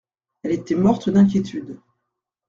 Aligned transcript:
Elle 0.41 0.53
était 0.53 0.73
morte 0.73 1.11
d’inquiétude. 1.11 1.79